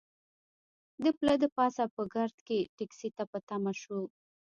د 1.03 1.05
پله 1.17 1.33
د 1.43 1.45
پاسه 1.57 1.83
په 1.95 2.01
ګرد 2.13 2.37
کې 2.47 2.59
ټکسي 2.77 3.09
ته 3.17 3.23
په 3.31 3.37
تمه 3.47 3.71
شوو. 3.81 4.03